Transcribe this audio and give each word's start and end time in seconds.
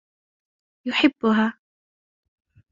يحبها. 0.85 1.59